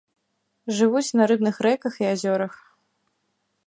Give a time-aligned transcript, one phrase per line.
[0.77, 2.53] Жывуць на рыбных рэках і азёрах.